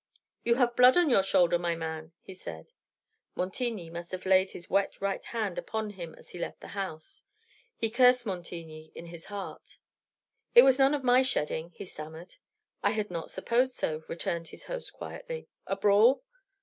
[0.43, 2.71] "You have blood on your shoulder, my man," he said.
[3.35, 7.23] Montigny must have laid his wet right hand upon him as he left the house.
[7.77, 9.77] He cursed Montigny in his heart.
[10.55, 12.37] "It was none of my shedding," he stammered.
[12.81, 15.49] "I had not supposed so," returned his host quietly.
[15.67, 16.23] "A brawl?"